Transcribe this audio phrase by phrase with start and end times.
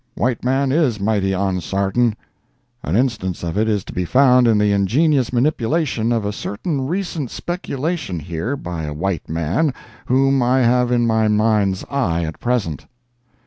[0.15, 2.15] White man is mighty "onsartain."
[2.81, 6.87] An instance of it is to be found in the ingenious manipulation of a certain
[6.87, 9.75] recent speculation here by a white man
[10.07, 12.87] whom I have in my mind's eye at present.